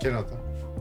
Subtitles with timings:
[0.00, 0.34] ¿Qué nota?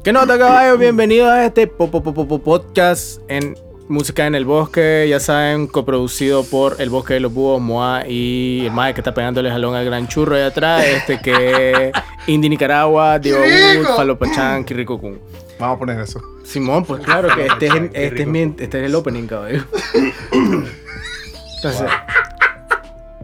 [0.03, 0.77] ¿Qué nota, caballo?
[0.77, 3.55] Bienvenidos a este po- po- po- po- podcast en
[3.87, 5.07] Música en el Bosque.
[5.09, 9.13] Ya saben, coproducido por El Bosque de los Búhos, Moa y el mae que está
[9.13, 10.85] pegándole jalón al gran churro allá atrás.
[10.85, 11.91] Este que
[12.27, 13.95] Indy Nicaragua, Diego ¡Qué Wood, rico!
[13.95, 15.19] Falopachán, Kiriko Kun.
[15.59, 16.21] Vamos a poner eso.
[16.43, 18.29] Simón, pues claro que este es, Qué este es, rico.
[18.31, 19.63] mi- este es el opening, caballo.
[20.31, 21.89] Entonces,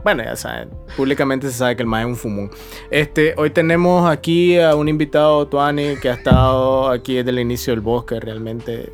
[0.04, 2.52] bueno, ya saben, públicamente se sabe que el mae es un fumón.
[2.90, 7.72] Este, hoy tenemos aquí a un invitado, Tuani, que ha estado aquí desde el inicio
[7.74, 8.92] del bosque, realmente.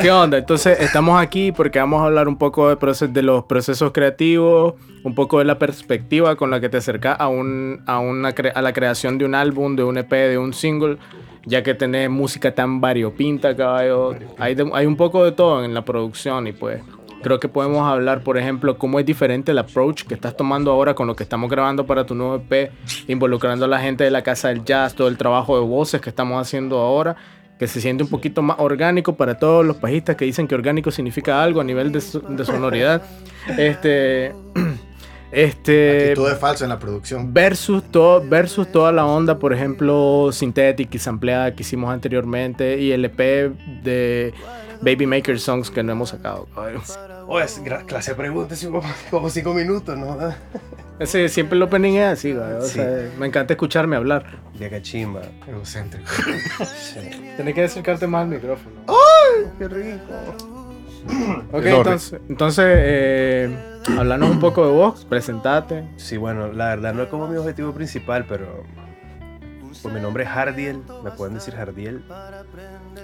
[0.00, 0.36] ¿Qué onda?
[0.36, 4.74] Entonces, estamos aquí porque vamos a hablar un poco de, proces- de los procesos creativos,
[5.02, 8.62] un poco de la perspectiva con la que te acercas a, un, a, una a
[8.62, 10.98] la creación de un álbum, de un EP, de un single,
[11.46, 14.14] ya que tenés música tan variopinta, caballo.
[14.36, 16.82] Hay, de- hay un poco de todo en la producción y pues
[17.22, 20.94] creo que podemos hablar, por ejemplo, cómo es diferente el approach que estás tomando ahora
[20.94, 22.70] con lo que estamos grabando para tu nuevo EP,
[23.08, 26.10] involucrando a la gente de la Casa del Jazz, todo el trabajo de voces que
[26.10, 27.16] estamos haciendo ahora,
[27.58, 30.90] que se siente un poquito más orgánico para todos los pajistas que dicen que orgánico
[30.90, 33.02] significa algo a nivel de, de sonoridad.
[33.56, 34.34] Este...
[35.32, 36.14] Este...
[36.14, 37.34] Todo es falso en la producción.
[37.34, 42.92] Versus, todo, versus toda la onda, por ejemplo, Synthetic y sampleada que hicimos anteriormente y
[42.92, 43.18] el EP
[43.82, 44.32] de
[44.80, 46.46] Baby Maker Songs que no hemos sacado.
[47.28, 48.68] Oh, es clase de preguntas, y
[49.10, 50.16] como, cinco minutos, ¿no?
[50.98, 52.74] Ese, siempre el opening es así, güey, o Sí.
[52.74, 54.38] sea, me encanta escucharme hablar.
[54.58, 55.22] De cachimba.
[55.46, 56.08] Egocéntrico.
[56.64, 57.00] Sí.
[57.36, 58.76] Tienes que acercarte más al micrófono.
[59.58, 60.04] Qué rico.
[61.52, 61.70] Ok, Enorme.
[61.76, 63.56] entonces, entonces eh,
[63.96, 65.88] hablanos un poco de vos, presentate.
[65.96, 68.64] Sí, bueno, la verdad no es como mi objetivo principal, pero
[69.82, 72.02] por mi nombre es Hardiel, me pueden decir Hardiel.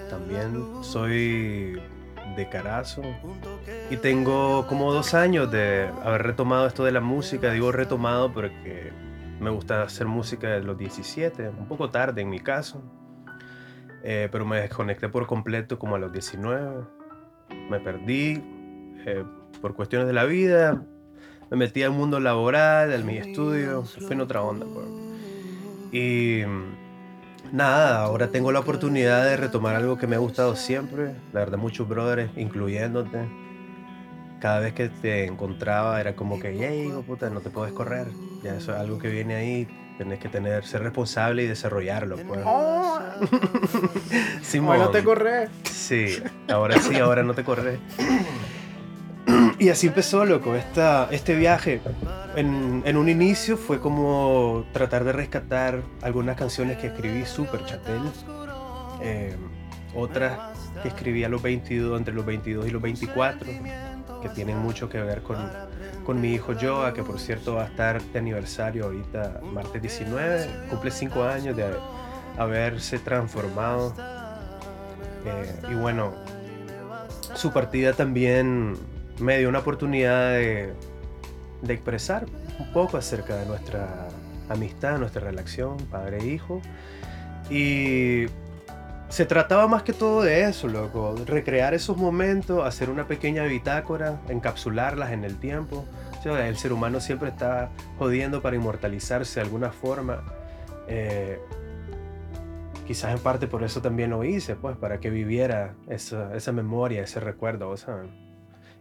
[0.09, 1.81] También soy
[2.35, 3.01] de Carazo
[3.89, 7.51] y tengo como dos años de haber retomado esto de la música.
[7.51, 8.91] Digo retomado porque
[9.39, 12.81] me gusta hacer música de los 17, un poco tarde en mi caso.
[14.03, 16.85] Eh, pero me desconecté por completo como a los 19.
[17.69, 18.41] Me perdí
[19.05, 19.23] eh,
[19.61, 20.83] por cuestiones de la vida.
[21.49, 23.83] Me metí al mundo laboral, al mi estudio.
[23.83, 24.65] Fue en otra onda.
[24.65, 25.12] pues.
[25.93, 26.41] Y
[27.51, 31.13] nada, ahora tengo la oportunidad de retomar algo que me ha gustado siempre.
[31.31, 33.19] La verdad, muchos brothers, incluyéndote.
[34.41, 38.07] Cada vez que te encontraba era como que, hey, hijo puta, no te puedes correr.
[38.41, 39.67] Ya eso es algo que viene ahí.
[39.97, 42.17] Tienes que tener, ser responsable y desarrollarlo.
[42.17, 42.39] Pues.
[44.41, 44.77] Simón.
[44.77, 45.51] Bueno, te corres.
[45.63, 46.17] Sí,
[46.49, 47.77] ahora sí, ahora no te corres.
[49.63, 51.79] Y así empezó, loco, esta, este viaje.
[52.35, 58.01] En, en un inicio fue como tratar de rescatar algunas canciones que escribí súper chatel.
[59.01, 59.37] eh,
[59.95, 60.37] otras
[60.81, 63.47] que escribí a los 22, entre los 22 y los 24,
[64.21, 65.37] que tienen mucho que ver con,
[66.05, 70.45] con mi hijo Joa, que por cierto va a estar de aniversario ahorita, martes 19,
[70.71, 71.73] cumple 5 años de
[72.37, 73.93] haberse transformado.
[75.25, 76.15] Eh, y bueno,
[77.33, 78.75] su partida también
[79.19, 80.73] me dio una oportunidad de,
[81.61, 82.25] de expresar
[82.59, 84.07] un poco acerca de nuestra
[84.49, 86.61] amistad, nuestra relación, padre-hijo.
[87.49, 88.25] Y
[89.09, 91.15] se trataba más que todo de eso, loco.
[91.25, 95.85] Recrear esos momentos, hacer una pequeña bitácora, encapsularlas en el tiempo.
[96.25, 97.69] O el ser humano siempre está
[97.99, 100.23] jodiendo para inmortalizarse de alguna forma.
[100.87, 101.37] Eh,
[102.87, 107.03] quizás en parte por eso también lo hice, pues, para que viviera esa, esa memoria,
[107.03, 108.03] ese recuerdo, sea.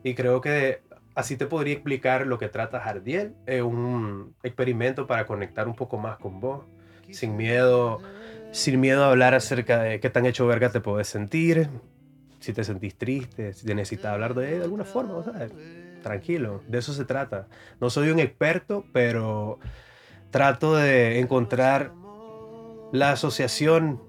[0.03, 0.83] Y creo que
[1.15, 3.35] así te podría explicar lo que trata Jardiel.
[3.47, 6.65] Es un experimento para conectar un poco más con vos,
[7.11, 8.01] sin miedo,
[8.51, 11.69] sin miedo a hablar acerca de qué tan hecho verga te puedes sentir,
[12.41, 15.23] si te sentís triste, si te necesitas hablar de, de alguna forma,
[16.03, 17.47] tranquilo, de eso se trata.
[17.81, 19.59] No soy un experto, pero
[20.31, 21.93] trato de encontrar
[22.93, 24.03] la asociación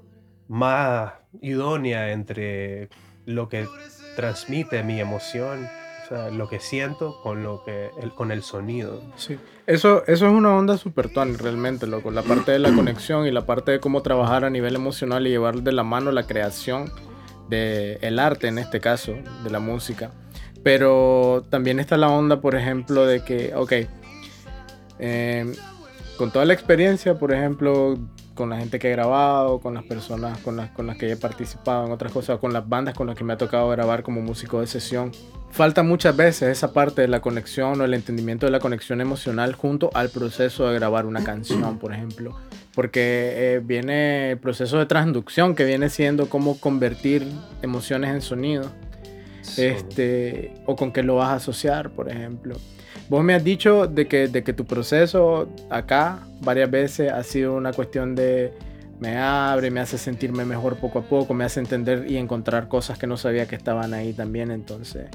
[0.47, 2.89] más idónea entre
[3.25, 3.67] lo que
[4.15, 5.67] transmite mi emoción,
[6.15, 9.01] sea, lo que siento con lo que el, con el sonido.
[9.15, 9.37] Sí.
[9.65, 12.11] Eso, eso es una onda super tuan, realmente, loco.
[12.11, 15.29] La parte de la conexión y la parte de cómo trabajar a nivel emocional y
[15.29, 16.91] llevar de la mano la creación
[17.49, 19.13] del el arte, en este caso,
[19.43, 20.11] de la música.
[20.63, 23.73] Pero también está la onda, por ejemplo, de que, ok,
[24.99, 25.53] eh,
[26.17, 27.97] con toda la experiencia, por ejemplo,
[28.33, 31.15] con la gente que he grabado, con las personas con las, con las que he
[31.17, 34.21] participado en otras cosas, con las bandas con las que me ha tocado grabar como
[34.21, 35.11] músico de sesión,
[35.51, 39.53] falta muchas veces esa parte de la conexión o el entendimiento de la conexión emocional
[39.53, 42.35] junto al proceso de grabar una canción, por ejemplo.
[42.73, 47.27] Porque eh, viene el proceso de transducción que viene siendo cómo convertir
[47.61, 48.71] emociones en sonido.
[49.57, 52.55] Este, o con qué lo vas a asociar, por ejemplo.
[53.09, 57.53] Vos me has dicho de que, de que tu proceso acá varias veces ha sido
[57.53, 58.53] una cuestión de
[58.99, 62.97] me abre, me hace sentirme mejor poco a poco, me hace entender y encontrar cosas
[62.97, 65.09] que no sabía que estaban ahí también, entonces...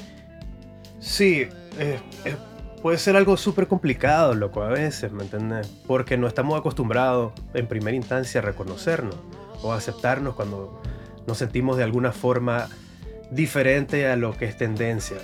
[1.00, 1.48] Sí,
[1.78, 2.36] eh, eh,
[2.82, 5.68] puede ser algo súper complicado, loco, a veces, ¿me entiendes?
[5.86, 9.16] Porque no estamos acostumbrados en primera instancia a reconocernos
[9.62, 10.82] o a aceptarnos cuando
[11.26, 12.68] nos sentimos de alguna forma
[13.30, 15.16] diferente a lo que es tendencia.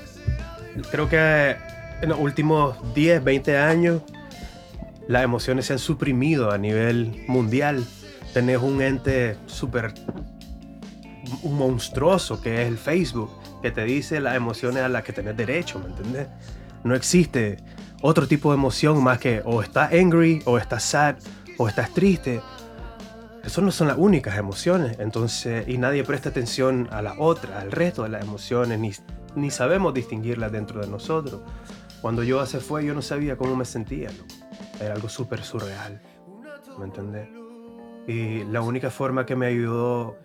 [0.91, 1.57] Creo que
[2.03, 4.03] en los últimos 10, 20 años
[5.09, 7.85] las emociones se han suprimido a nivel mundial.
[8.33, 9.93] Tenés un ente súper
[11.43, 13.31] monstruoso que es el Facebook,
[13.63, 16.29] que te dice las emociones a las que tenés derecho, ¿me entendés?
[16.85, 17.59] No existe
[18.03, 21.17] otro tipo de emoción más que o estás angry, o estás sad,
[21.59, 22.41] o estás triste.
[23.43, 27.73] Esas no son las únicas emociones, entonces, y nadie presta atención a las otras, al
[27.73, 28.93] resto de las emociones, ni,
[29.37, 31.41] ni sabemos distinguirlas dentro de nosotros.
[32.05, 34.11] Cuando yo se fue, yo no sabía cómo me sentía,
[34.79, 36.03] era algo súper surreal,
[36.79, 37.31] ¿me entendés?
[38.07, 40.19] Y la única forma que me ayudó,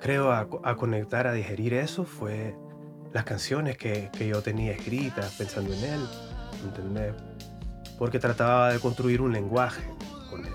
[0.00, 2.56] creo, a, a conectar, a digerir eso fue
[3.12, 6.00] las canciones que, que, yo tenía escritas pensando en él,
[6.60, 7.14] ¿me entendés?
[8.00, 9.84] Porque trataba de construir un lenguaje
[10.28, 10.54] con él.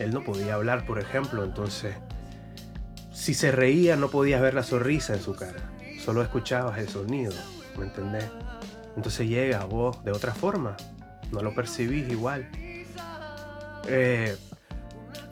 [0.00, 1.96] Él no podía hablar, por ejemplo, entonces,
[3.10, 7.32] si se reía no podías ver la sonrisa en su cara, solo escuchabas el sonido,
[7.78, 8.26] ¿me entendés?
[8.96, 10.76] Entonces llega a vos de otra forma,
[11.32, 12.48] no lo percibís igual.
[13.86, 14.36] Eh,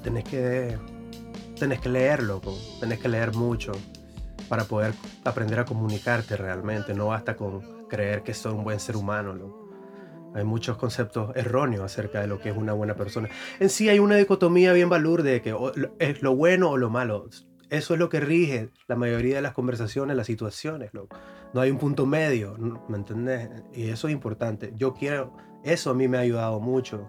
[0.02, 0.78] tenés que
[1.58, 2.56] tenés que leer, loco.
[2.80, 3.72] Tenés que leer mucho
[4.48, 4.94] para poder
[5.24, 6.94] aprender a comunicarte realmente.
[6.94, 9.68] No basta con creer que sos un buen ser humano.
[10.34, 13.28] Hay muchos conceptos erróneos acerca de lo que es una buena persona.
[13.60, 15.54] En sí hay una dicotomía bien balurde de que
[15.98, 17.28] es lo bueno o lo malo.
[17.70, 21.16] Eso es lo que rige la mayoría de las conversaciones, las situaciones, loco.
[21.54, 22.56] No hay un punto medio,
[22.88, 23.48] ¿me entendés?
[23.72, 24.72] Y eso es importante.
[24.76, 25.32] Yo quiero,
[25.64, 27.08] eso a mí me ha ayudado mucho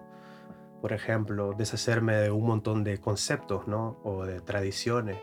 [0.81, 3.99] por ejemplo, deshacerme de un montón de conceptos, ¿no?
[4.03, 5.17] O de tradiciones.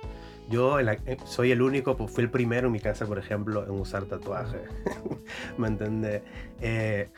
[0.49, 0.79] Yo
[1.25, 4.63] soy el único, pues fui el primero en mi casa, por ejemplo, en usar tatuajes.
[5.59, 6.23] ¿Me entiendes?
[6.61, 7.11] Eh,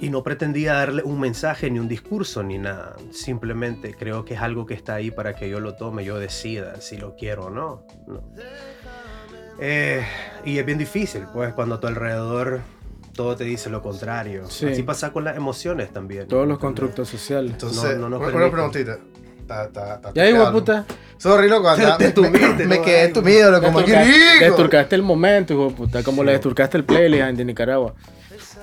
[0.00, 2.96] y no pretendía darle un mensaje, ni un discurso, ni nada.
[3.10, 6.80] Simplemente creo que es algo que está ahí para que yo lo tome, yo decida
[6.80, 7.86] si lo quiero o no.
[8.06, 8.22] ¿no?
[9.60, 10.02] Eh,
[10.44, 12.60] y es bien difícil, pues, cuando a tu alrededor
[13.14, 14.48] todo te dice lo contrario.
[14.48, 14.66] Sí.
[14.66, 16.26] Así pasa con las emociones también.
[16.28, 17.52] Todos los constructos sociales.
[17.52, 18.98] Entonces, No, no nos una, preguntita.
[19.46, 20.84] Ta, ta, ta, Ya digo, ta- puta.
[21.18, 21.68] Sorry, loco.
[21.68, 23.66] anda, Te me, entumiste, me no, quedé ay, entumido, loco.
[23.66, 24.14] Como aquí, rico.
[24.40, 26.02] Desturcaste el momento, hijo puta.
[26.04, 27.94] Como le desturcaste el playlist de Nicaragua.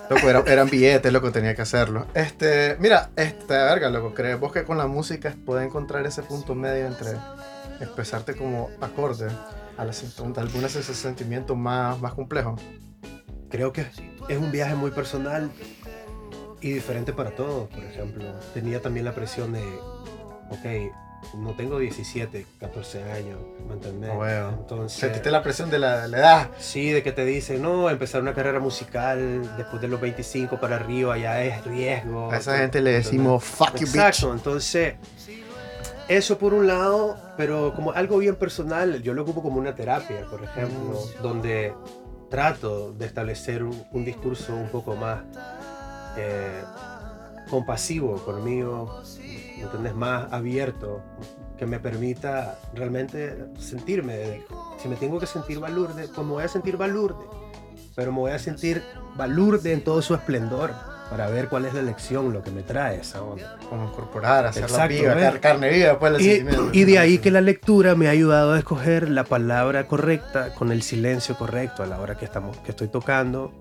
[0.09, 2.07] Loco, era- eran billetes, loco, tenía que hacerlo.
[2.13, 6.55] Este, mira, este, verga, loco, ¿crees vos que con la música puedes encontrar ese punto
[6.55, 7.11] medio entre
[7.81, 9.27] expresarte como acorde
[9.77, 12.59] a, las, a algunos de esos sentimientos más, más complejos?
[13.49, 13.85] Creo que
[14.29, 15.49] es un viaje muy personal
[16.61, 17.69] y diferente para todos.
[17.69, 19.63] Por ejemplo, tenía también la presión de,
[20.49, 20.93] ok,
[21.35, 24.09] no tengo 17, 14 años, ¿me entendés?
[24.11, 24.49] Ah, bueno.
[24.59, 26.49] Entonces, ¿Sentiste la presión de la, la edad?
[26.59, 30.77] sí, de que te dicen, no, empezar una carrera musical después de los 25 para
[30.77, 32.31] arriba ya es riesgo.
[32.31, 33.95] A esa gente le decimos, fuck you, bitch.
[33.95, 34.95] Exacto, entonces,
[36.09, 40.25] eso por un lado, pero como algo bien personal, yo lo ocupo como una terapia,
[40.29, 41.21] por ejemplo, Mm.
[41.21, 41.73] donde
[42.29, 45.19] trato de establecer un, un discurso un poco más
[46.17, 46.61] eh,
[47.49, 49.95] compasivo conmigo, ¿me ¿entendés?
[49.95, 51.01] Más abierto,
[51.57, 54.43] que me permita realmente sentirme,
[54.81, 57.25] si me tengo que sentir balurde, pues me voy a sentir balurde,
[57.95, 58.83] pero me voy a sentir
[59.15, 60.71] balurde en todo su esplendor
[61.09, 63.57] para ver cuál es la lección, lo que me trae esa onda.
[63.69, 66.21] Como incorporar, hacerla viva, car- carne viva, pues el
[66.73, 70.53] Y, y de ahí que la lectura me ha ayudado a escoger la palabra correcta
[70.53, 73.53] con el silencio correcto a la hora que, estamos, que estoy tocando.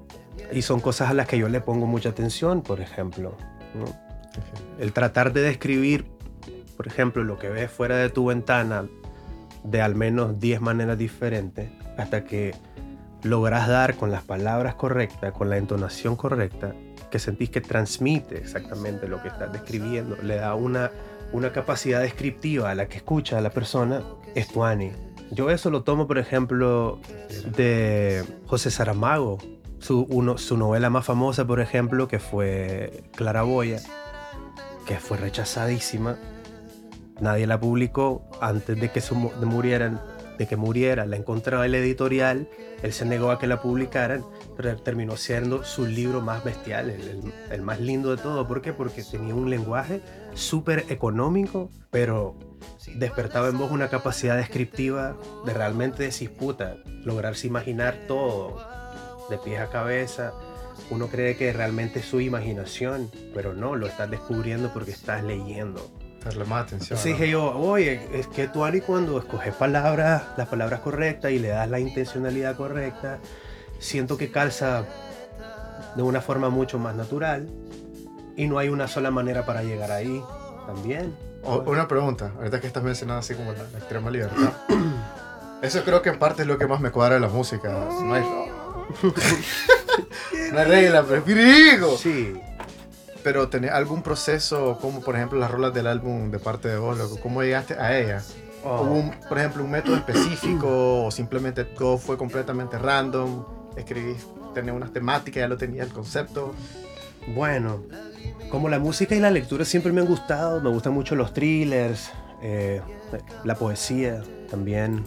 [0.52, 3.36] Y son cosas a las que yo le pongo mucha atención, por ejemplo.
[3.74, 3.84] ¿no?
[4.78, 6.06] El tratar de describir,
[6.76, 8.86] por ejemplo, lo que ves fuera de tu ventana
[9.64, 12.54] de al menos 10 maneras diferentes hasta que
[13.22, 16.74] logras dar con las palabras correctas, con la entonación correcta,
[17.10, 20.90] que sentís que transmite exactamente lo que estás describiendo, le da una,
[21.32, 24.02] una capacidad descriptiva a la que escucha a la persona,
[24.34, 24.90] es tuani.
[25.30, 27.00] Yo eso lo tomo, por ejemplo,
[27.56, 29.38] de José Saramago,
[29.78, 33.80] su, uno, su novela más famosa, por ejemplo, que fue Claraboya,
[34.86, 36.16] que fue rechazadísima.
[37.20, 40.00] Nadie la publicó antes de que su, de murieran,
[40.38, 41.06] de que muriera.
[41.06, 42.48] La encontraba el editorial,
[42.82, 44.24] él se negó a que la publicaran,
[44.82, 48.46] terminó siendo su libro más bestial, el, el- el más lindo de todo.
[48.48, 48.72] ¿Por qué?
[48.72, 50.00] Porque tenía un lenguaje
[50.34, 52.36] súper económico, pero
[52.94, 58.56] despertaba en vos una capacidad descriptiva de realmente decir, puta, lograrse imaginar todo,
[59.30, 60.32] de pies a cabeza.
[60.90, 65.90] Uno cree que realmente es su imaginación, pero no, lo estás descubriendo porque estás leyendo.
[66.24, 66.98] Darle más atención.
[66.98, 67.18] Entonces ¿no?
[67.18, 71.48] dije yo, oye, es que tú, Ari, cuando escoges palabras, las palabras correctas y le
[71.48, 73.18] das la intencionalidad correcta,
[73.78, 74.84] siento que calza
[75.94, 77.48] de una forma mucho más natural
[78.36, 80.22] y no hay una sola manera para llegar ahí
[80.66, 81.14] también.
[81.42, 84.52] O- una pregunta, ahorita que estás mencionando así como la, la extrema libertad.
[85.62, 87.68] Eso creo que en parte es lo que más me cuadra de la música.
[88.02, 88.22] No hay,
[90.52, 91.96] no hay regla, prefiero.
[91.96, 92.38] Sí,
[93.22, 96.96] Pero ¿tenés algún proceso, como por ejemplo las rolas del álbum de parte de vos,
[96.98, 97.18] loco?
[97.22, 98.22] ¿Cómo llegaste a ella?
[98.64, 98.82] Oh.
[98.82, 103.44] ¿Hubo, por ejemplo, un método específico o simplemente todo fue completamente random?
[103.76, 106.54] ¿Escribís, tenés unas temáticas, ya lo tenía el concepto?
[107.34, 107.82] Bueno,
[108.50, 112.10] como la música y la lectura siempre me han gustado, me gustan mucho los thrillers,
[112.42, 112.80] eh,
[113.44, 115.04] la poesía también.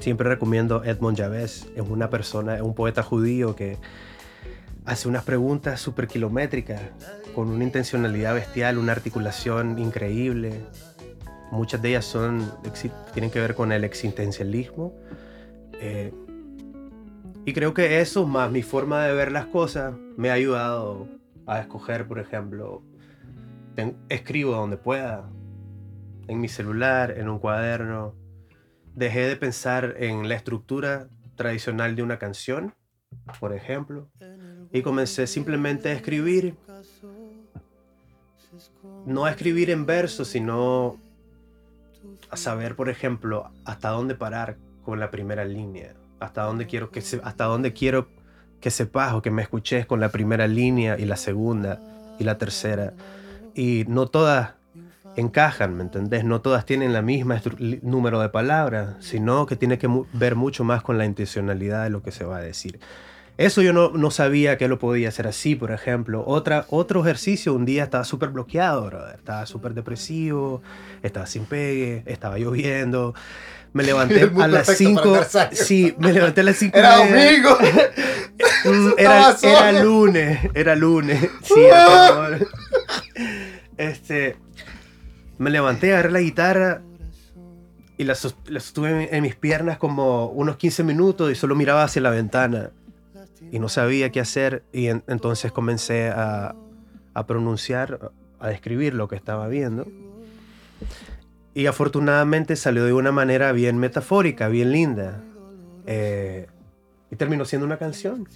[0.00, 3.78] Siempre recomiendo Edmond Javés, es una persona, es un poeta judío que
[4.84, 6.80] hace unas preguntas súper kilométricas,
[7.34, 10.60] con una intencionalidad bestial, una articulación increíble.
[11.50, 12.50] Muchas de ellas son,
[13.12, 14.94] tienen que ver con el existencialismo.
[15.80, 16.12] Eh,
[17.46, 21.08] y creo que eso, más mi forma de ver las cosas, me ha ayudado
[21.46, 22.82] a escoger, por ejemplo,
[24.08, 25.30] escribo donde pueda,
[26.26, 28.16] en mi celular, en un cuaderno.
[28.96, 32.74] Dejé de pensar en la estructura tradicional de una canción,
[33.38, 34.08] por ejemplo,
[34.72, 36.56] y comencé simplemente a escribir,
[39.06, 40.98] no a escribir en versos, sino
[42.28, 47.00] a saber, por ejemplo, hasta dónde parar con la primera línea, hasta dónde quiero que
[47.00, 48.08] se, hasta dónde quiero
[48.60, 51.80] que sepas o que me escuches con la primera línea y la segunda
[52.18, 52.94] y la tercera.
[53.54, 54.54] Y no todas
[55.16, 56.24] encajan, ¿me entendés?
[56.24, 57.40] No todas tienen la misma
[57.82, 62.02] número de palabras, sino que tiene que ver mucho más con la intencionalidad de lo
[62.02, 62.78] que se va a decir.
[63.38, 66.24] Eso yo no, no sabía que lo podía hacer así, por ejemplo.
[66.26, 69.16] Otra, otro ejercicio, un día estaba súper bloqueado, brother.
[69.16, 70.62] Estaba súper depresivo,
[71.02, 73.14] estaba sin pegue, estaba lloviendo.
[73.76, 75.08] Me levanté a las perfecto para 5.
[75.14, 75.58] andar sabio.
[75.64, 76.76] Sí, me levanté a las 5.
[76.78, 77.58] ¡Era domingo!
[78.66, 81.30] Mm, Era, era lunes, era lunes.
[81.42, 81.54] Sí.
[83.76, 84.36] Este,
[85.38, 86.82] me levanté, agarré la guitarra
[87.96, 88.14] y la,
[88.46, 92.10] la sostuve en, en mis piernas como unos 15 minutos y solo miraba hacia la
[92.10, 92.70] ventana
[93.50, 96.54] y no sabía qué hacer y en- entonces comencé a,
[97.14, 99.86] a pronunciar, a describir lo que estaba viendo.
[101.56, 105.22] Y afortunadamente salió de una manera bien metafórica, bien linda.
[105.86, 106.48] Eh,
[107.10, 108.28] y terminó siendo una canción.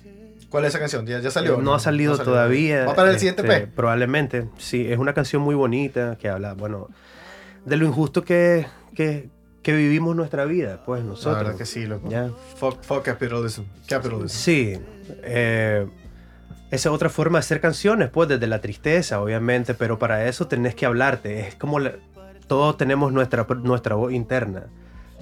[0.48, 1.04] ¿Cuál es esa canción?
[1.06, 1.58] ¿Ya, ya salió?
[1.58, 2.86] No, ha salido No todavía.
[2.86, 3.72] ¿Va para el siguiente este, P?
[3.76, 4.90] Probablemente, sí.
[4.90, 6.88] Es una canción muy bonita que habla, bueno,
[7.66, 9.28] de lo injusto que, que,
[9.62, 11.36] que vivimos nuestra vida, pues La nosotros.
[11.44, 12.08] verdad que sí, loco.
[12.08, 12.30] Ya.
[12.56, 13.64] Fuck, fuck capitalism.
[13.86, 14.28] Capitalism.
[14.28, 14.78] Sí.
[15.24, 15.86] eh,
[16.70, 20.46] esa es otra forma de hacer canciones, pues desde la tristeza, obviamente, pero para eso
[20.46, 21.40] tenés que hablarte.
[21.48, 21.92] Es como la-
[22.50, 24.64] todos tenemos nuestra, nuestra voz interna.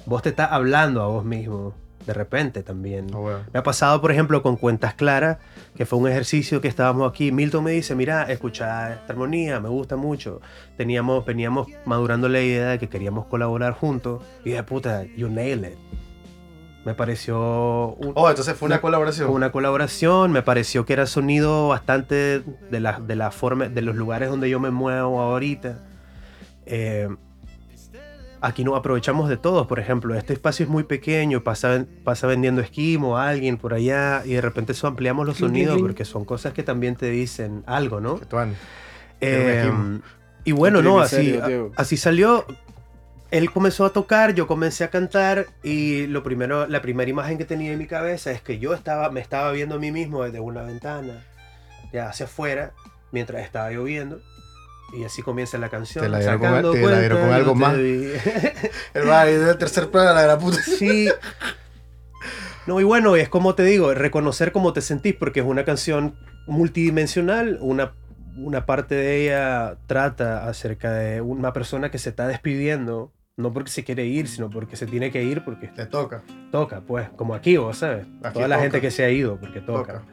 [0.07, 1.75] Vos te estás hablando a vos mismo,
[2.07, 3.15] de repente también.
[3.15, 3.43] Weón.
[3.53, 5.37] Me ha pasado, por ejemplo, con Cuentas Claras,
[5.77, 7.31] que fue un ejercicio que estábamos aquí.
[7.31, 10.41] Milton me dice, mira, escucha esta armonía, me gusta mucho.
[10.79, 14.23] Teníamos, veníamos madurando la idea de que queríamos colaborar juntos.
[14.43, 15.79] Y de puta, you nailed it.
[16.87, 19.29] Me pareció un- Oh, entonces fue una Una- colaboración.
[19.31, 23.95] una colaboración, me pareció que era sonido bastante de la, de la forma, de los
[23.97, 25.85] lugares donde yo me muevo ahorita.
[26.71, 27.09] Eh,
[28.41, 32.61] aquí nos aprovechamos de todos, por ejemplo, este espacio es muy pequeño, pasa, pasa vendiendo
[32.61, 36.53] esquimo a alguien por allá y de repente eso ampliamos los sonidos porque son cosas
[36.53, 38.21] que también te dicen algo, ¿no?
[39.21, 39.71] Eh,
[40.45, 41.39] y bueno, no, así,
[41.77, 42.47] así salió.
[43.31, 47.45] Él comenzó a tocar, yo comencé a cantar y lo primero, la primera imagen que
[47.45, 50.41] tenía en mi cabeza es que yo estaba, me estaba viendo a mí mismo desde
[50.41, 51.25] una ventana,
[51.93, 52.73] ya hacia afuera,
[53.13, 54.21] mientras estaba lloviendo.
[54.93, 56.03] Y así comienza la canción.
[56.05, 57.75] Te la dieron con- te la dieron con algo más.
[58.95, 60.59] El baile del tercer plano, la gran puta.
[60.63, 61.09] Sí.
[62.67, 66.15] No, y bueno, es como te digo, reconocer cómo te sentís, porque es una canción
[66.47, 67.93] multidimensional, una,
[68.37, 73.71] una parte de ella trata acerca de una persona que se está despidiendo, no porque
[73.71, 76.23] se quiere ir, sino porque se tiene que ir, porque Te toca.
[76.51, 78.63] toca, pues, como aquí, vos sabes, Aquí toda la toca.
[78.65, 79.95] gente que se ha ido, porque toca.
[80.01, 80.05] Toca.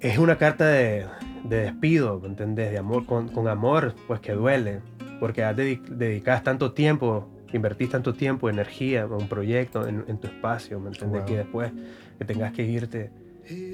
[0.00, 1.06] Es una carta de,
[1.44, 2.70] de despido, ¿me entendés?
[2.70, 4.80] De amor, con, con amor, pues que duele,
[5.20, 10.80] porque dedicas tanto tiempo, invertís tanto tiempo, energía a un proyecto, en, en tu espacio,
[10.80, 11.20] ¿me entendés?
[11.20, 11.28] Wow.
[11.28, 11.72] Que después
[12.18, 13.10] que tengas que irte,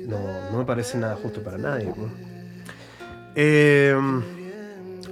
[0.07, 0.19] no,
[0.51, 1.87] no me parece nada justo para nadie.
[1.87, 2.11] ¿no?
[3.35, 3.95] Eh,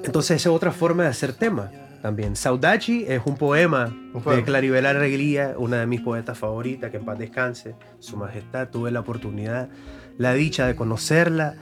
[0.04, 1.70] entonces esa es otra forma de hacer tema
[2.02, 2.36] también.
[2.36, 4.36] Saudachi es un poema Un poema.
[4.36, 8.68] de Claribel Alegría, una de mis poetas favoritas, que en paz descanse, su majestad.
[8.68, 9.68] Tuve la oportunidad,
[10.16, 11.54] la dicha de conocerla,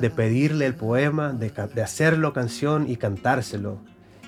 [0.00, 3.78] de pedirle el poema, de, de hacerlo canción y cantárselo.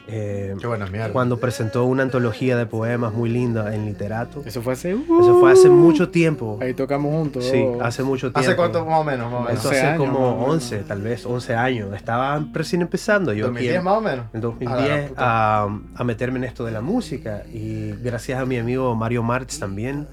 [0.07, 1.13] Eh, Qué buena mierda.
[1.15, 4.43] cuando presentó una antología de poemas muy linda en literato.
[4.45, 4.91] Eso fue hace.
[4.91, 6.59] Eso fue hace mucho tiempo.
[6.61, 7.47] Ahí tocamos juntos.
[7.47, 8.41] Sí, hace mucho tiempo.
[8.41, 9.33] ¿Hace cuánto más o menos?
[9.33, 9.61] Más o menos?
[9.61, 10.55] Eso 11 hace años, como más o menos.
[10.55, 11.97] 11, tal vez 11 años.
[11.97, 13.33] Estaba recién empezando.
[13.33, 14.27] Yo aquí ¿2010 en, más o menos?
[14.35, 15.23] en A la 2010 puta.
[15.63, 17.43] a, a meterme en esto de la música.
[17.51, 20.07] Y gracias a mi amigo Mario Martz también.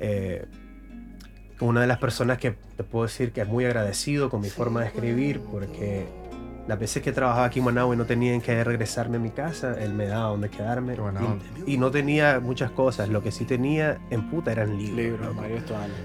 [0.00, 0.46] eh,
[1.60, 4.80] una de las personas que te puedo decir que es muy agradecido con mi forma
[4.80, 6.06] de escribir porque
[6.68, 9.30] las veces que trabajaba aquí en Managua y no tenía en qué regresarme a mi
[9.30, 10.94] casa, él me daba donde quedarme.
[11.66, 13.08] Y- no tenía muchas cosas.
[13.08, 14.96] Lo que sí tenía en puta eran libros.
[14.96, 15.34] Libro.
[15.34, 15.56] Mario.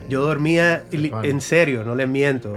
[0.09, 2.53] Yo dormía, en serio, no les miento.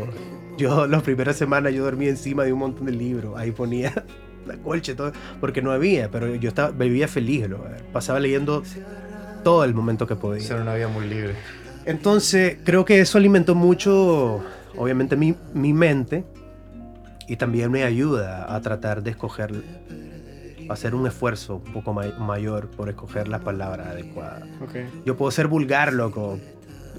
[0.56, 3.34] Yo las primeras semanas yo dormía encima de un montón de libros.
[3.38, 3.92] Ahí ponía
[4.46, 7.46] la colcha y todo, porque no había, pero yo estaba, vivía feliz.
[7.48, 7.62] lo-
[7.92, 8.62] pasaba leyendo
[9.44, 10.40] todo el momento que podía.
[10.42, 11.34] Ser una vida muy libre.
[11.88, 14.42] Entonces, creo que eso alimentó mucho,
[14.76, 16.25] obviamente, mi, mi mente
[17.26, 19.54] y también me ayuda a tratar de escoger,
[20.68, 24.42] hacer un esfuerzo un poco ma- mayor por escoger las palabras adecuadas.
[24.62, 24.75] Ok.
[25.07, 26.38] Yo puedo ser vulgar, loco.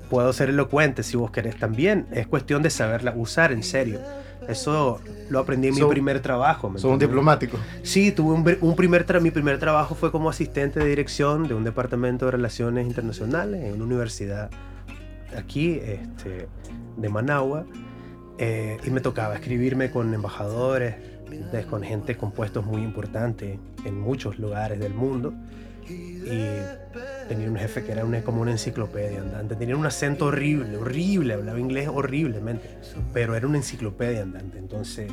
[0.10, 2.08] Puedo ser elocuente si vos querés también.
[2.12, 4.00] Es cuestión de saberla usar en serio.
[4.48, 6.68] Eso lo aprendí en mi So- primer trabajo.
[6.72, 7.60] ¿me Sos un diplomático.
[7.84, 11.54] Sí, tuve un, un primer tra- mi primer trabajo fue como asistente de dirección de
[11.54, 14.50] un departamento de relaciones internacionales en una universidad
[15.38, 16.48] aquí este,
[16.98, 17.66] de Managua.
[18.38, 20.96] Eh, y me tocaba escribirme con embajadores,
[21.70, 25.34] con gente con puestos muy importantes en muchos lugares del mundo.
[25.90, 29.56] Y tenía un jefe que era una, como una enciclopedia andante.
[29.56, 32.78] Tenía un acento horrible, horrible, hablaba inglés horriblemente,
[33.14, 34.58] pero era una enciclopedia andante.
[34.58, 35.12] Entonces,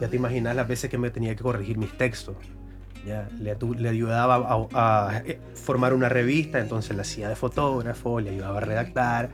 [0.00, 2.36] ya te imaginas las veces que me tenía que corregir mis textos.
[3.06, 8.58] Ya, le, ayudaba a, eh, formar una revista, entonces la hacía de fotógrafo, le ayudaba
[8.58, 9.30] a redactar.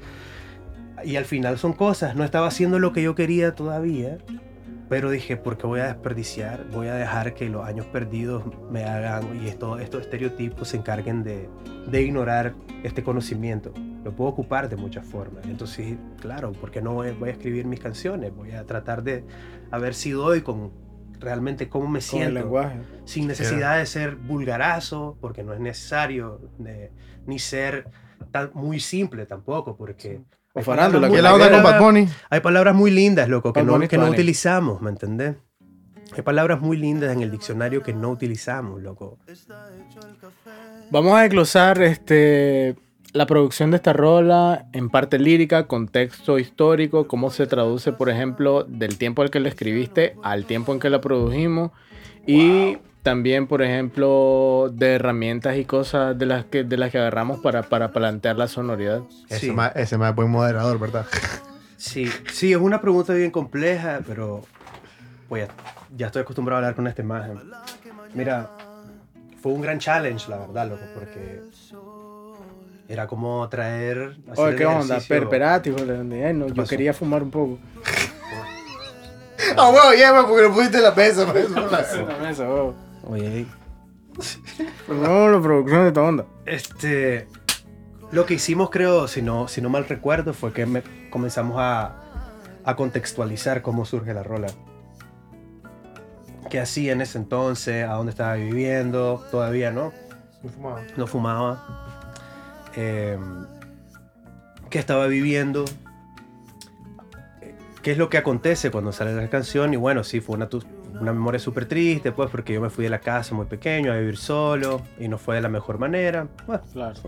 [1.04, 4.18] Y al final son cosas, no estaba haciendo lo que yo quería todavía,
[4.88, 6.64] pero dije, ¿por qué voy a desperdiciar?
[6.72, 11.24] Voy a dejar que los años perdidos me hagan y esto, estos estereotipos se encarguen
[11.24, 11.48] de,
[11.90, 13.72] de ignorar este conocimiento.
[14.04, 15.44] Lo puedo ocupar de muchas formas.
[15.46, 18.32] Entonces, claro, porque no voy a escribir mis canciones?
[18.32, 19.24] Voy a tratar de
[19.72, 20.70] a ver si doy con
[21.20, 22.78] realmente cómo me Con el siento lenguaje.
[23.04, 26.90] sin necesidad de ser vulgarazo, porque no es necesario, de-
[27.26, 27.88] ni ser
[28.30, 30.20] tan, muy simple tampoco, porque
[30.54, 32.08] O hay farándula, palabras ¿Qué muy- la onda con Bad Bunny?
[32.30, 35.36] hay palabras muy lindas, loco, que no, que no utilizamos, ¿me entendés?
[36.16, 39.18] Hay palabras muy lindas en el diccionario que no utilizamos, loco.
[40.90, 42.76] Vamos a desglosar este,
[43.12, 48.64] la producción de esta rola en parte lírica, contexto histórico, cómo se traduce, por ejemplo,
[48.64, 51.70] del tiempo al que la escribiste al tiempo en que la produjimos
[52.26, 57.38] y también, por ejemplo, de herramientas y cosas de las que, de las que agarramos
[57.40, 59.02] para, para plantear la sonoridad.
[59.28, 59.52] Ese Sí.
[59.52, 61.06] más, ese más buen moderador, ¿verdad?
[61.76, 64.42] Sí, sí, es una pregunta bien compleja, pero
[65.28, 65.54] pues ya,
[65.96, 67.38] ya estoy acostumbrado a hablar con esta imagen.
[68.14, 68.50] Mira,
[69.40, 71.42] fue un gran challenge, la verdad, loco, porque
[72.88, 74.16] era como traer...
[74.36, 74.98] Oye, ¿qué onda?
[75.06, 76.68] Perperati, hijo de- ay, no, yo pasó?
[76.70, 77.58] quería fumar un poco.
[79.56, 81.26] Ah, huevo, lleva porque lo pusiste en la mesa.
[81.26, 82.74] por eso, la- En la mesa, huevo.
[83.04, 83.46] Oye,
[84.86, 86.24] Pero no, la producción de esta onda.
[86.46, 87.28] Este,
[88.12, 92.02] lo que hicimos, creo, si no, si no mal recuerdo, fue que me- comenzamos a,
[92.64, 94.48] a contextualizar cómo surge la rola.
[96.50, 97.84] ¿Qué hacía en ese entonces?
[97.88, 99.24] ¿A dónde estaba viviendo?
[99.30, 99.92] Todavía no,
[100.42, 100.82] No fumaba.
[100.96, 101.85] no fumaba.
[102.76, 103.18] Eh,
[104.70, 105.64] ¿Qué estaba viviendo?
[107.82, 109.72] ¿Qué es lo que acontece cuando sale la canción?
[109.72, 110.48] Y bueno, sí, fue una,
[111.00, 113.96] una memoria súper triste, pues, porque yo me fui de la casa muy pequeño a
[113.96, 116.26] vivir solo y no fue de la mejor manera.
[116.46, 117.00] Bueno, Claro.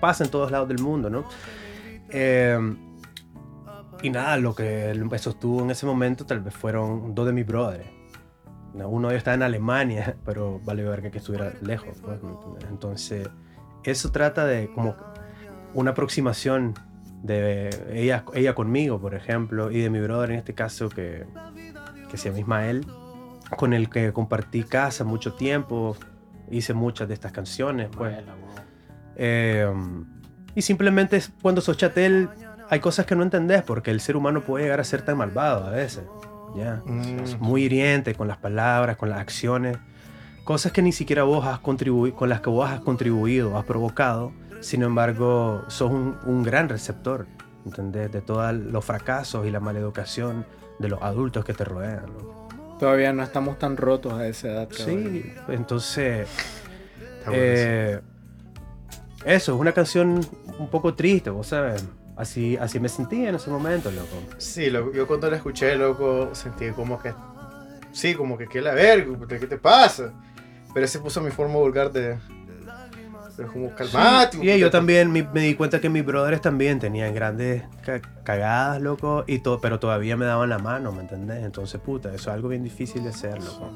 [0.00, 1.24] pasa en todos lados del mundo, ¿no?
[2.10, 2.58] Eh,
[4.02, 7.46] y nada, lo que me sostuvo en ese momento tal vez fueron dos de mis
[7.46, 7.86] brothers.
[8.74, 11.96] No, Uno de ellos estaba en Alemania, pero vale ver que estuviera lejos.
[12.02, 12.20] pues.
[12.68, 13.26] Entonces,
[13.84, 14.94] eso trata de como
[15.76, 16.74] una aproximación
[17.22, 21.26] de ella, ella conmigo, por ejemplo, y de mi brother en este caso, que,
[22.10, 22.86] que se llama Ismael,
[23.56, 25.96] con el que compartí casa mucho tiempo,
[26.50, 28.16] hice muchas de estas canciones, pues.
[29.16, 29.70] Eh,
[30.54, 32.28] y simplemente cuando sos chatel
[32.68, 35.66] hay cosas que no entendés porque el ser humano puede llegar a ser tan malvado
[35.66, 36.04] a veces.
[36.56, 36.82] Ya.
[36.86, 37.20] Mm.
[37.20, 39.76] Es muy hiriente con las palabras, con las acciones.
[40.44, 44.32] Cosas que ni siquiera vos has contribuido, con las que vos has contribuido, has provocado.
[44.66, 47.28] Sin embargo, sos un, un gran receptor,
[47.64, 48.10] ¿entendés?
[48.10, 50.44] De todos los fracasos y la maleducación
[50.80, 52.06] de los adultos que te rodean.
[52.06, 52.48] ¿no?
[52.80, 54.68] Todavía no estamos tan rotos a esa edad.
[54.68, 55.04] cabrón.
[55.12, 56.26] Sí, entonces...
[57.30, 58.00] Eh,
[59.24, 60.20] eso, es una canción
[60.58, 61.86] un poco triste, vos sabes.
[62.16, 64.16] Así, así me sentía en ese momento, loco.
[64.38, 67.14] Sí, loco, yo cuando la escuché, loco, sentí como que.
[67.92, 69.16] Sí, como que, ¿qué la verga?
[69.28, 70.12] ¿Qué te pasa?
[70.74, 72.18] Pero se puso mi forma vulgar de.
[73.36, 74.38] Pero como calmate.
[74.42, 78.80] Y yo también me, me di cuenta que mis brothers también tenían grandes ca- cagadas,
[78.80, 81.44] loco, y todo, pero todavía me daban la mano, ¿me entendés?
[81.44, 83.70] Entonces, puta, eso es algo bien difícil de hacer, loco.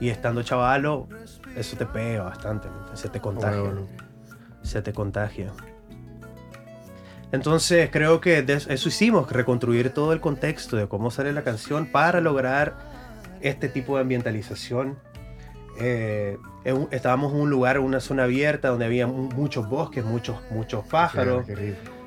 [0.00, 1.08] Y estando chavalo,
[1.56, 3.00] eso te pega bastante, ¿me entiendes?
[3.00, 3.72] Se te contagia.
[4.62, 5.52] Se te contagia.
[7.32, 12.20] Entonces creo que eso hicimos, reconstruir todo el contexto de cómo sale la canción para
[12.20, 12.74] lograr
[13.40, 14.98] este tipo de ambientalización.
[15.80, 20.04] Eh, en un- estábamos en un lugar, una zona abierta donde había mu- muchos bosques,
[20.04, 21.46] muchos, muchos pájaros.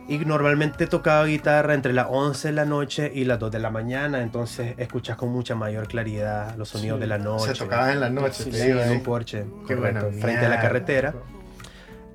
[0.08, 3.70] Y normalmente tocaba guitarra entre las 11 de la noche y las 2 de la
[3.72, 7.02] mañana, entonces escuchas con mucha mayor claridad los sonidos Sí.
[7.02, 7.56] de la noche.
[7.56, 10.50] Se tocaba en la noche, Sí, Sí, en un porche, Qué buena correcto, frente a
[10.50, 11.14] la carretera.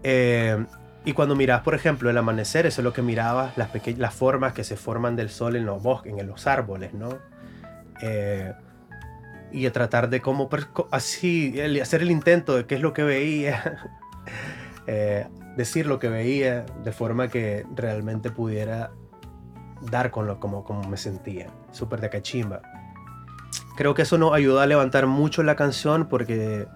[0.02, 0.64] Eh,
[1.04, 4.52] y cuando miras, por ejemplo, el amanecer, eso es lo que mirabas, las, las formas
[4.52, 7.16] que se forman del sol en los bosques, en los árboles, ¿no?
[8.02, 8.52] Eh,
[9.52, 10.48] y a tratar de cómo,
[10.90, 13.78] así, el- hacer el intento de qué es lo que veía,
[14.86, 18.90] eh, decir lo que veía, de forma que realmente pudiera
[19.90, 22.60] dar con lo como, como me sentía, súper de cachimba.
[23.76, 26.66] Creo que eso nos ayudó a levantar mucho la canción porque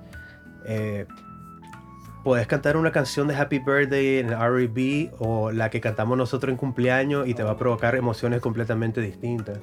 [0.66, 1.06] eh,
[2.22, 6.56] puedes cantar una canción de Happy Birthday en R&B o la que cantamos nosotros en
[6.56, 9.58] cumpleaños y te va a provocar emociones completamente distintas.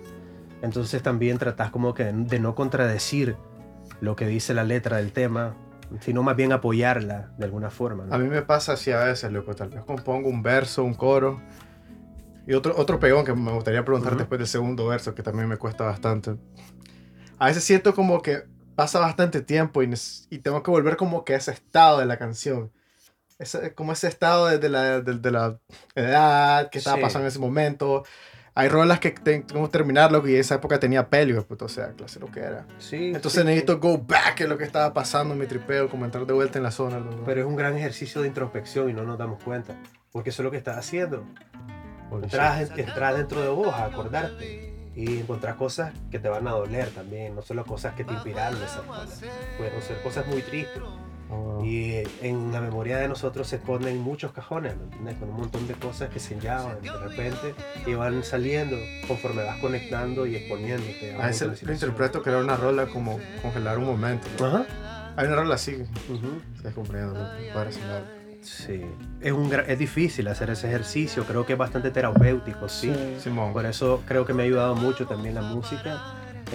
[0.61, 3.37] Entonces también tratás como que de no contradecir
[4.01, 5.55] lo que dice la letra del tema,
[6.01, 8.05] sino más bien apoyarla de alguna forma.
[8.05, 8.13] ¿no?
[8.13, 9.53] A mí me pasa así a veces, loco.
[9.55, 11.41] Tal vez compongo un verso, un coro.
[12.45, 15.57] Y otro, otro pegón que me gustaría preguntar después del segundo verso, que también me
[15.57, 16.35] cuesta bastante.
[17.37, 18.43] A veces siento como que
[18.75, 19.93] pasa bastante tiempo y,
[20.29, 22.71] y tengo que volver como que a ese estado de la canción.
[23.37, 25.59] Ese- como ese estado de, de la, de, de la
[25.95, 27.01] edad que estaba Sí.
[27.03, 28.03] pasando en ese momento.
[28.59, 31.69] Hay rolas que te- tengo que terminarlo y en esa época tenía pelio, puto, o
[31.69, 32.65] sea, clase lo que era.
[32.77, 36.03] Sí, Entonces sí, necesito go back en lo que estaba pasando en mi tripeo, como
[36.05, 36.99] entrar de vuelta en la zona.
[36.99, 37.23] loco.
[37.25, 39.75] Pero es un gran ejercicio de introspección y no nos damos cuenta.
[40.11, 41.23] Porque eso es lo que estás haciendo.
[42.11, 44.67] Entras, entras dentro de vos a acordarte.
[44.95, 47.33] Y encontrar cosas que te van a doler también.
[47.35, 49.21] No solo cosas que te inspiraron esas cosas.
[49.57, 50.81] Pueden ser cosas muy tristes.
[51.31, 51.63] Oh.
[51.63, 55.17] Y en la memoria de nosotros se esconden muchos cajones, ¿me entiendes?
[55.17, 57.53] Con un montón de cosas que se llaman de repente
[57.85, 58.75] y van saliendo
[59.07, 61.15] conforme vas conectando y exponiéndote.
[61.21, 64.27] A veces lo interpreto que era una rola como congelar un momento.
[64.39, 64.45] ¿no?
[64.47, 64.65] Ajá.
[65.15, 65.75] Hay una rola así,
[66.09, 66.41] Ujú.
[66.61, 67.53] se comprendo, ¿no?
[67.53, 68.19] Para sonar.
[68.41, 68.81] Sí.
[69.19, 71.25] Es, un, es difícil hacer ese ejercicio.
[71.25, 72.91] Creo que es bastante terapéutico, sí.
[73.19, 73.51] Simón.
[73.51, 76.01] Por eso creo que me ha ayudado mucho también la música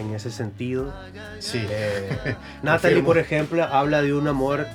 [0.01, 0.93] en ese sentido.
[1.39, 1.65] Sí.
[1.69, 4.67] Eh, Natalie, por ejemplo, habla de un amor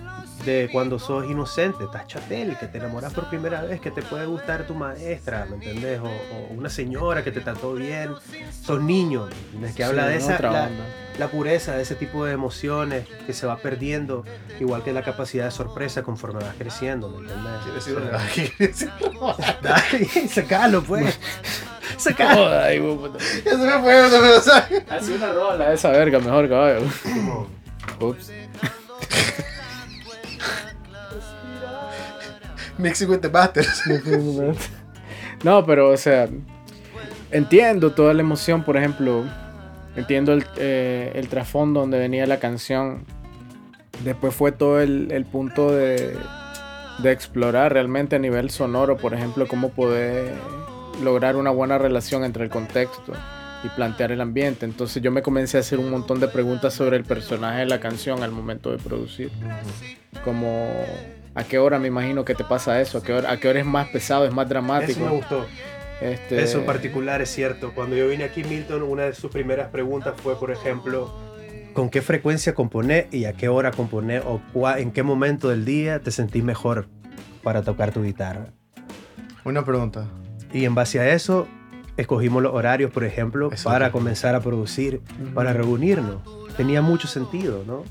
[0.45, 4.25] de cuando sos inocente, estás chatel, que te enamoras por primera vez, que te puede
[4.25, 5.99] gustar tu maestra, ¿me entendés?
[5.99, 8.11] O, o una señora que te trató bien,
[8.63, 9.27] sos niño,
[9.59, 9.73] ¿me?
[9.73, 10.69] Que habla Sí, de esa,
[11.19, 14.23] la, pureza de ese tipo de emociones que se va perdiendo,
[14.59, 17.73] igual que la capacidad de sorpresa conforme vas creciendo, ¿me entendés?
[17.75, 19.59] Decir O sea.
[19.61, 21.19] Dale, sacalo pues.
[22.63, 23.23] Ahí, vos, puta.
[23.45, 24.95] Ya se me fue, se me.
[24.95, 26.81] Así una rola esa verga, mejor caballo.
[27.99, 28.31] Ups.
[32.77, 33.83] Mixing with the Masters.
[35.43, 36.29] No, pero, o sea,
[37.31, 39.25] entiendo toda la emoción, por ejemplo,
[39.95, 43.03] entiendo el, eh, el trasfondo donde venía la canción.
[44.03, 46.15] Después fue todo el, el punto de,
[46.99, 50.35] de explorar realmente a nivel sonoro, por ejemplo, cómo poder
[51.01, 53.13] lograr una buena relación entre el contexto
[53.63, 54.65] y plantear el ambiente.
[54.65, 57.79] Entonces yo me comencé a hacer un montón de preguntas sobre el personaje de la
[57.79, 59.31] canción al momento de producir.
[60.23, 60.69] Como
[61.35, 63.59] a qué hora me imagino que te pasa eso, a qué hora, a qué hora
[63.59, 64.91] es más pesado, es más dramático.
[64.91, 65.45] Eso me gustó.
[66.01, 67.73] Este, Eso en particular es cierto.
[67.75, 71.13] Cuando yo vine aquí, Milton, una de sus primeras preguntas fue, por ejemplo,
[71.73, 74.41] ¿con qué frecuencia componer y a qué hora componer o
[74.77, 76.87] en qué momento del día te sentís mejor
[77.43, 78.53] para tocar tu guitarra?
[79.43, 80.07] Una pregunta.
[80.53, 81.47] Y en base a eso,
[81.97, 85.01] escogimos los horarios, por ejemplo, Eso para comenzar a producir,
[85.33, 86.17] para reunirnos.
[86.57, 87.83] Tenía mucho sentido, ¿no?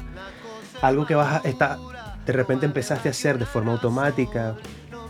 [0.83, 1.79] Algo que vas a, está,
[2.27, 4.57] de repente empezaste a hacer de forma automática.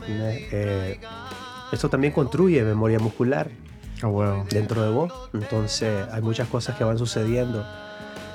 [0.07, 1.01] Eh,
[1.73, 3.51] eso también construye memoria muscular
[4.03, 4.47] Ah, huevo.
[4.51, 5.13] dentro de vos.
[5.35, 7.67] Entonces hay muchas cosas que van sucediendo,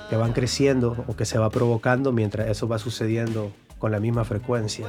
[0.10, 4.24] que van creciendo o que se va provocando mientras eso va sucediendo con la misma
[4.26, 4.88] frecuencia.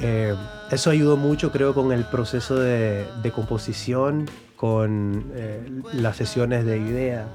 [0.00, 0.34] Eh,
[0.70, 4.26] eso ayudó mucho, creo, con el proceso de, de composición,
[4.56, 7.26] con eh, las sesiones de idea.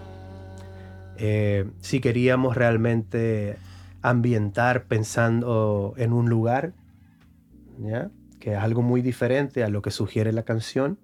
[1.17, 3.57] Eh, si queríamos realmente
[4.01, 6.73] ambientar pensando en un lugar,
[7.79, 8.09] ¿ya?
[8.39, 10.97] que es algo muy diferente a lo que sugiere la canción,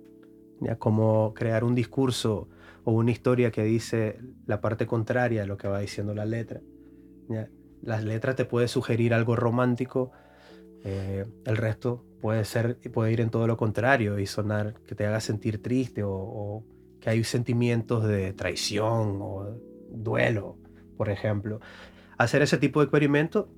[0.60, 0.78] ¿ya?
[0.78, 2.50] como crear un discurso
[2.84, 6.62] o una historia que dice la parte contraria a lo que va diciendo la letra.
[7.30, 7.48] ¿ya?
[7.84, 10.12] las letras te puede sugerir algo romántico,
[10.90, 15.06] eh, el resto puede ser, puede ir en todo lo contrario y sonar que te
[15.06, 16.64] haga sentir triste o, o
[17.02, 19.60] que hay sentimientos de traición o
[19.92, 20.58] duelo,
[20.96, 21.60] por ejemplo.
[22.18, 23.50] Hacer ese tipo de experimento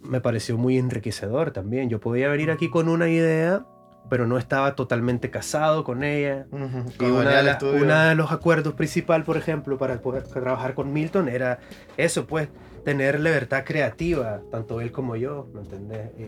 [0.00, 1.90] me pareció muy enriquecedor también.
[1.90, 3.66] Yo podía venir aquí con una idea,
[4.08, 6.46] pero no estaba totalmente casado con ella.
[6.50, 7.82] Ujú, Y una de, al la- estudio.
[7.82, 11.58] una de los acuerdos principal, por ejemplo, para poder trabajar con Milton era
[11.96, 12.48] eso, pues,
[12.84, 16.10] tener libertad creativa, tanto él como yo, ¿me entendés?
[16.18, 16.26] Y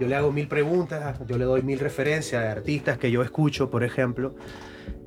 [0.00, 3.70] yo le hago mil preguntas, yo le doy mil referencias de artistas que yo escucho,
[3.70, 4.34] por ejemplo,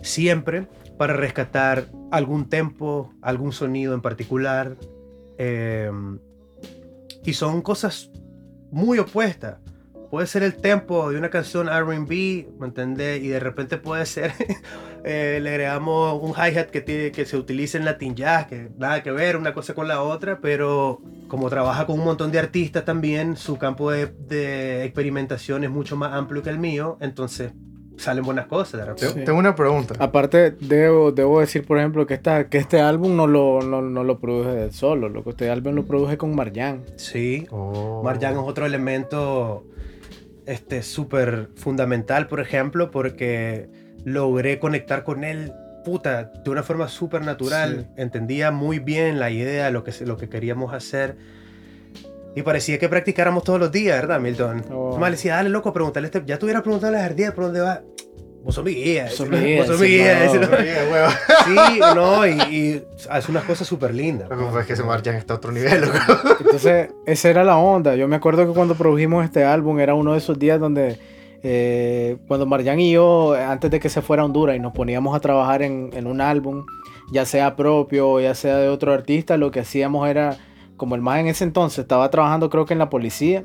[0.01, 4.75] siempre para rescatar algún tempo, algún sonido en particular.
[5.37, 5.91] eh,
[7.25, 8.11] y son cosas
[8.71, 9.57] muy opuestas.
[10.15, 13.21] Puede ser el tempo de una canción RB, ¿me entendés?
[13.21, 14.31] Y de repente puede ser,
[15.03, 19.03] eh, le agregamos un hi-hat que, tiene, que se utiliza en Latin Jazz, que nada
[19.03, 22.85] que ver una cosa con la otra, pero como trabaja con un montón de artistas
[22.85, 27.51] también, su campo de, de experimentación es mucho más amplio que el mío, entonces
[27.97, 29.13] salen buenas cosas de repente.
[29.15, 29.95] Tengo- Tengo una pregunta.
[29.99, 34.05] Aparte, debo, debo decir, por ejemplo, que, esta, que este álbum no lo, no, no
[34.05, 35.09] lo produje solo.
[35.09, 36.83] Lo que este álbum lo produje con Marjan.
[36.95, 38.01] Sí, Oh.
[38.01, 39.65] Marjan es otro elemento
[40.45, 43.69] este súper fundamental, por ejemplo, porque
[44.03, 45.51] logré conectar con él
[45.85, 47.87] puta, de una forma súper natural.
[47.95, 51.15] Entendía muy bien la idea, lo que, lo que queríamos hacer.
[52.35, 54.65] Y parecía que practicáramos todos los días, ¿verdad, Milton?
[54.69, 54.97] Oh.
[54.97, 57.45] Más le decía, dale, loco, pregúntale, este, ya te hubiera preguntado a las ardillas por
[57.45, 57.81] dónde va.
[58.45, 59.09] Vos sos mi guía.
[59.09, 61.09] Sos decirle, mi guía, vos sos mi sí, guía.
[61.45, 64.29] Sí, no, y, y hace unas cosas súper lindas.
[64.29, 65.97] Loco, pues es que ese Marjan está a otro nivel, loco.
[66.41, 67.95] Entonces, esa era la onda.
[67.95, 70.99] Yo me acuerdo que cuando produjimos este álbum era uno de esos días donde
[71.41, 75.15] eh, cuando Marjan y yo, antes de que se fuera a Honduras y nos poníamos
[75.15, 76.67] a trabajar en, en un álbum,
[77.11, 80.37] ya sea propio o ya sea de otro artista, lo que hacíamos era,
[80.77, 83.43] como el más en ese entonces estaba trabajando creo que en la policía,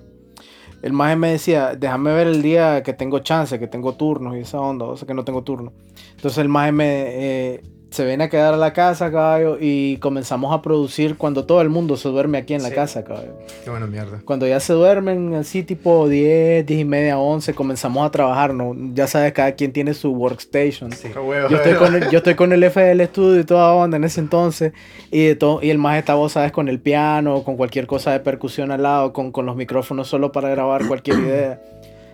[0.82, 4.40] el más me decía, déjame ver el día que tengo chance, que tengo turnos y
[4.40, 5.72] esa onda, o sea que no tengo turno.
[6.16, 10.54] Entonces el más me eh, se viene a quedar a la casa, caballo, y comenzamos
[10.54, 12.74] a producir cuando todo el mundo se duerme aquí en la Sí.
[12.74, 13.32] casa, caballo.
[13.64, 14.20] Qué buena mierda.
[14.24, 18.74] Cuando ya se duermen, así tipo 10, 10 y media, 11, comenzamos a trabajar, ¿no?
[18.94, 20.92] Ya sabes, cada quien tiene su workstation.
[20.92, 21.08] Sí.
[21.14, 24.20] Yo estoy, con el, yo estoy con el FL Studio y toda onda en ese
[24.20, 24.72] entonces.
[25.10, 28.12] Y, de todo, y el más está, vos sabes, con el piano, con cualquier cosa
[28.12, 31.60] de percusión al lado, con, con los micrófonos solo para grabar cualquier idea.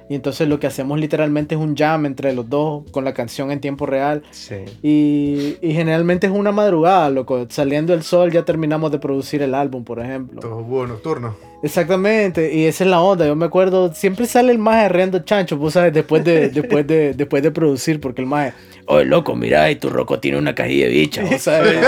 [0.08, 3.50] Y entonces lo que hacemos literalmente es un jam entre los dos con la canción
[3.50, 4.22] en tiempo real.
[4.30, 4.56] Sí.
[4.82, 7.46] Y, y generalmente es una madrugada, loco.
[7.48, 10.40] Saliendo el sol ya terminamos de producir el álbum, por ejemplo.
[10.40, 11.34] Todo búho nocturno.
[11.62, 13.26] Exactamente, y esa es la onda.
[13.26, 17.14] Yo me acuerdo, siempre sale el más arreando chancho, vos sabes, después de, después de,
[17.14, 18.52] después de producir, porque el más,
[18.86, 21.78] oye loco, mira, y tu roco tiene una cajilla de bicha, vos sabes.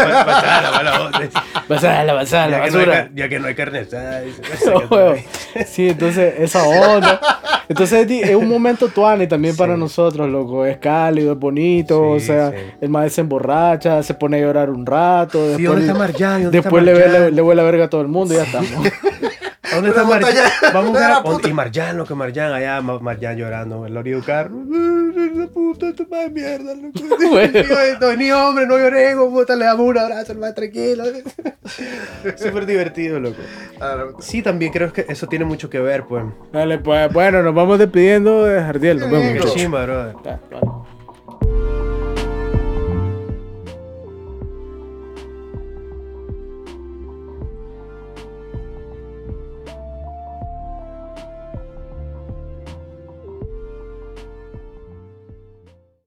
[1.68, 3.10] Pasala, basura.
[3.14, 3.86] ya que no hay carne
[4.90, 5.14] huevo.
[5.66, 7.20] Sí, entonces esa onda.
[7.68, 10.64] Entonces es un momento tuani también para nosotros, loco.
[10.64, 12.10] Es cálido, es bonito.
[12.10, 12.56] o sea, sí.
[12.80, 15.46] el más se emborracha, se pone a llorar un rato.
[15.48, 16.42] Después, ¿dónde está Marjan?
[16.44, 18.70] ¿Dónde después está le, le, le la verga a todo el mundo y ya estamos.
[19.82, 21.48] ¿Dónde está botella- Vamos a puta.
[21.48, 24.54] Y Marjan, lo que Marjan, allá Ma- Marjan llorando del carro.
[24.72, 26.74] "Ay, esa puta, esta madre mierda,
[28.00, 31.04] no, ni hombre, no lloré, como puta, le damos un abrazo, el más tranquilo.
[32.36, 33.36] Súper divertido, loco.
[33.80, 34.04] Ah.
[34.20, 36.24] Sí, también creo que eso tiene mucho que ver, pues.
[36.52, 38.98] Dale, pues, bueno, nos vamos despidiendo de Jardiel.
[39.00, 39.68] Nos vemos, Sí,